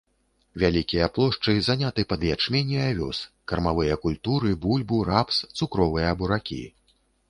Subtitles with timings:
[0.61, 3.21] Вялікія плошчы заняты пад ячмень і авёс,
[3.53, 6.65] кармавыя культуры, бульбу, рапс, цукровыя буракі.